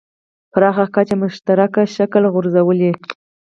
[0.51, 2.91] پراخه کچه مشترک شکل غورځولی.